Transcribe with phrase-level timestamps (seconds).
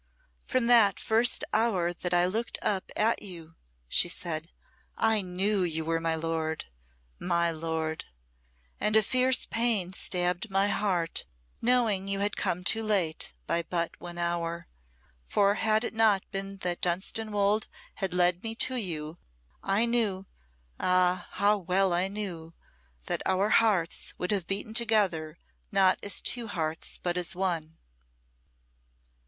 [0.47, 3.53] "From that first hour that I looked up at you,"
[3.87, 4.49] she said,
[4.97, 6.65] "I knew you were my lord
[7.19, 8.05] my lord!
[8.79, 11.27] And a fierce pain stabbed my heart,
[11.61, 14.65] knowing you had come too late by but one hour;
[15.27, 19.19] for had it not been that Dunstanwolde had led me to you,
[19.61, 20.25] I knew
[20.79, 21.27] ah!
[21.33, 22.55] how well I knew
[23.05, 25.37] that our hearts would have beaten together
[25.71, 27.77] not as two hearts but as one."